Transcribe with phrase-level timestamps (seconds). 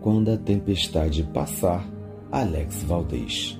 [0.00, 1.84] Quando a tempestade passar,
[2.30, 3.58] Alex Valdez.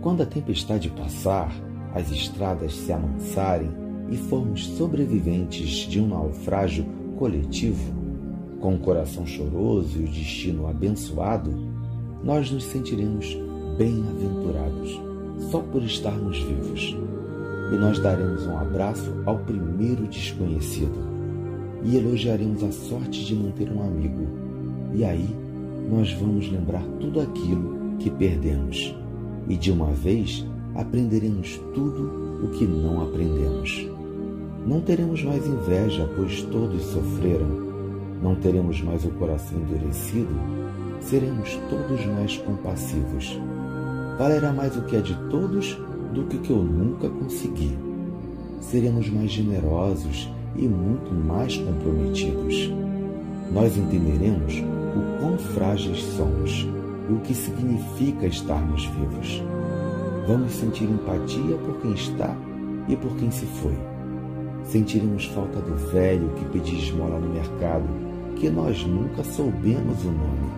[0.00, 1.52] Quando a tempestade passar,
[1.92, 3.68] as estradas se amansarem
[4.08, 6.86] e formos sobreviventes de um naufrágio
[7.18, 7.92] coletivo,
[8.60, 11.50] com o coração choroso e o destino abençoado,
[12.22, 13.36] nós nos sentiremos
[13.76, 15.00] bem-aventurados
[15.50, 16.96] só por estarmos vivos.
[17.72, 21.08] E nós daremos um abraço ao primeiro desconhecido
[21.82, 24.26] e elogiaremos a sorte de manter um amigo.
[24.94, 25.47] E aí
[25.88, 28.94] nós vamos lembrar tudo aquilo que perdemos
[29.48, 33.88] e de uma vez aprenderemos tudo o que não aprendemos.
[34.66, 37.66] Não teremos mais inveja, pois todos sofreram.
[38.22, 40.34] Não teremos mais o coração endurecido,
[41.00, 43.38] seremos todos mais compassivos.
[44.18, 45.78] Valerá mais o que é de todos
[46.12, 47.78] do que o que eu nunca consegui.
[48.60, 52.70] Seremos mais generosos e muito mais comprometidos.
[53.52, 54.62] Nós entenderemos
[54.98, 56.68] o quão frágeis somos
[57.08, 59.42] e o que significa estarmos vivos.
[60.26, 62.34] Vamos sentir empatia por quem está
[62.88, 63.76] e por quem se foi.
[64.64, 67.86] Sentiremos falta do velho que pedia esmola no mercado,
[68.36, 70.48] que nós nunca soubemos o nome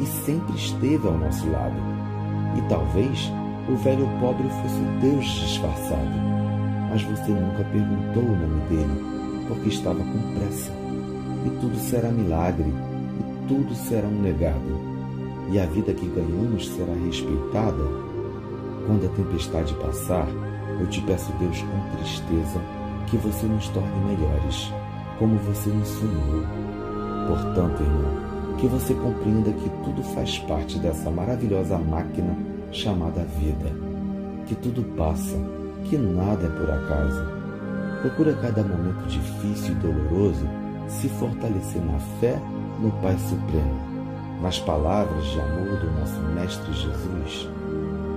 [0.00, 1.76] e sempre esteve ao nosso lado.
[2.56, 3.30] E talvez
[3.68, 6.10] o velho pobre fosse Deus disfarçado,
[6.90, 10.72] mas você nunca perguntou o nome dele, porque estava com pressa.
[11.44, 12.72] E tudo será milagre,
[13.48, 14.78] tudo será um legado,
[15.50, 18.08] e a vida que ganhamos será respeitada
[18.86, 20.26] quando a tempestade passar,
[20.80, 22.60] eu te peço, Deus, com tristeza,
[23.06, 24.72] que você nos torne melhores,
[25.18, 26.42] como você nos sonhou.
[27.26, 32.34] Portanto, irmão, que você compreenda que tudo faz parte dessa maravilhosa máquina
[32.70, 33.70] chamada vida,
[34.46, 35.36] que tudo passa,
[35.84, 37.26] que nada é por acaso.
[38.02, 42.40] Procura cada momento difícil e doloroso se fortalecer na fé
[42.80, 43.80] no Pai Supremo,
[44.42, 47.58] nas palavras de amor do nosso Mestre Jesus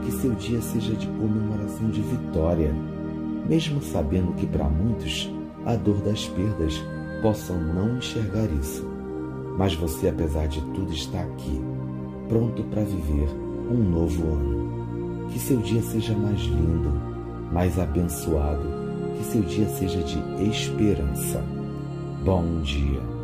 [0.01, 2.73] que seu dia seja de comemoração de vitória,
[3.47, 5.31] mesmo sabendo que para muitos
[5.65, 6.83] a dor das perdas
[7.21, 8.87] possam não enxergar isso.
[9.57, 11.61] Mas você, apesar de tudo, está aqui,
[12.27, 13.29] pronto para viver
[13.69, 15.27] um novo ano.
[15.29, 16.91] Que seu dia seja mais lindo,
[17.51, 18.63] mais abençoado,
[19.17, 20.17] que seu dia seja de
[20.49, 21.43] esperança.
[22.23, 23.20] Bom dia.